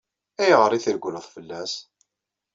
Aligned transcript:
Ayɣer 0.41 0.71
i 0.73 0.79
treggleḍ 0.83 1.25
fell-as? 1.35 1.73